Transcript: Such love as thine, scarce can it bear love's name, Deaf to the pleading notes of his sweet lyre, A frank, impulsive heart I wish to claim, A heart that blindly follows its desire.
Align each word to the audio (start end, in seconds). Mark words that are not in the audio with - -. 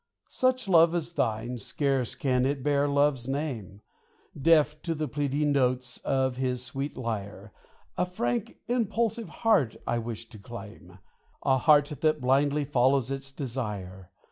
Such 0.31 0.67
love 0.67 0.95
as 0.95 1.13
thine, 1.13 1.59
scarce 1.59 2.15
can 2.15 2.43
it 2.43 2.63
bear 2.63 2.87
love's 2.87 3.27
name, 3.27 3.81
Deaf 4.35 4.81
to 4.81 4.95
the 4.95 5.07
pleading 5.07 5.51
notes 5.51 5.99
of 5.99 6.37
his 6.37 6.63
sweet 6.63 6.97
lyre, 6.97 7.53
A 7.99 8.07
frank, 8.07 8.57
impulsive 8.67 9.29
heart 9.29 9.75
I 9.85 9.99
wish 9.99 10.27
to 10.29 10.39
claim, 10.39 10.97
A 11.43 11.59
heart 11.59 11.93
that 11.99 12.19
blindly 12.19 12.65
follows 12.65 13.11
its 13.11 13.31
desire. 13.31 14.09